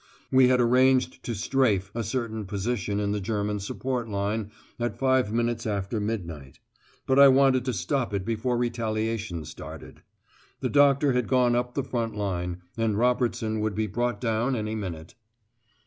We 0.31 0.47
had 0.47 0.59
arranged 0.59 1.21
to 1.25 1.35
"strafe" 1.35 1.91
a 1.93 2.03
certain 2.03 2.45
position 2.47 2.99
in 2.99 3.11
the 3.11 3.19
German 3.21 3.59
support 3.59 4.09
line 4.09 4.49
at 4.79 4.97
five 4.97 5.31
minutes 5.31 5.67
after 5.67 5.99
midnight. 5.99 6.57
But 7.05 7.19
I 7.19 7.27
wanted 7.27 7.65
to 7.65 7.73
stop 7.73 8.11
it 8.11 8.25
before 8.25 8.57
retaliation 8.57 9.45
started. 9.45 10.01
The 10.59 10.69
doctor 10.69 11.13
had 11.13 11.27
gone 11.27 11.55
up 11.55 11.75
the 11.75 11.83
front 11.83 12.15
line, 12.15 12.63
and 12.75 12.97
Robertson 12.97 13.59
would 13.59 13.75
be 13.75 13.85
brought 13.85 14.19
down 14.19 14.55
any 14.55 14.73
minute. 14.73 15.13